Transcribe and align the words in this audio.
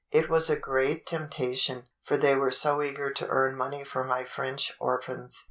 It 0.11 0.29
was 0.31 0.49
a 0.49 0.55
great 0.55 1.05
temptation, 1.05 1.83
for 2.01 2.17
they 2.17 2.35
were 2.35 2.49
so 2.49 2.81
eager 2.81 3.11
to 3.13 3.27
earn 3.27 3.55
money 3.55 3.83
for 3.83 4.03
my 4.03 4.23
French 4.23 4.73
orphans. 4.79 5.39